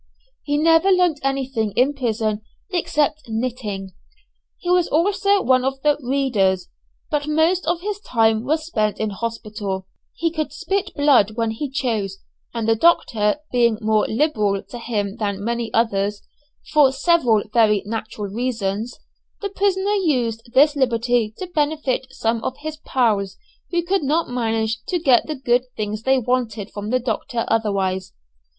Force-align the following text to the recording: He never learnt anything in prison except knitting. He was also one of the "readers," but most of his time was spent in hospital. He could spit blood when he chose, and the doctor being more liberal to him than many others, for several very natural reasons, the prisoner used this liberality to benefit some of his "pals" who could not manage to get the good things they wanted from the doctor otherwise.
He 0.41 0.57
never 0.57 0.89
learnt 0.89 1.19
anything 1.21 1.73
in 1.75 1.93
prison 1.93 2.41
except 2.71 3.21
knitting. 3.29 3.91
He 4.57 4.71
was 4.71 4.87
also 4.87 5.43
one 5.43 5.63
of 5.63 5.79
the 5.83 5.99
"readers," 6.01 6.69
but 7.11 7.27
most 7.27 7.67
of 7.67 7.81
his 7.81 7.99
time 7.99 8.43
was 8.43 8.65
spent 8.65 8.99
in 8.99 9.11
hospital. 9.11 9.85
He 10.15 10.31
could 10.31 10.51
spit 10.51 10.91
blood 10.95 11.33
when 11.35 11.51
he 11.51 11.69
chose, 11.69 12.17
and 12.51 12.67
the 12.67 12.75
doctor 12.75 13.35
being 13.51 13.77
more 13.79 14.07
liberal 14.07 14.63
to 14.71 14.79
him 14.79 15.17
than 15.17 15.43
many 15.45 15.71
others, 15.71 16.23
for 16.73 16.91
several 16.91 17.43
very 17.53 17.83
natural 17.85 18.25
reasons, 18.27 18.97
the 19.39 19.49
prisoner 19.49 19.93
used 19.93 20.51
this 20.55 20.75
liberality 20.75 21.31
to 21.37 21.45
benefit 21.53 22.07
some 22.09 22.43
of 22.43 22.57
his 22.61 22.77
"pals" 22.77 23.37
who 23.69 23.83
could 23.83 24.01
not 24.01 24.27
manage 24.31 24.79
to 24.87 24.97
get 24.97 25.27
the 25.27 25.35
good 25.35 25.65
things 25.77 26.01
they 26.01 26.17
wanted 26.17 26.71
from 26.71 26.89
the 26.89 26.97
doctor 26.97 27.45
otherwise. 27.49 28.13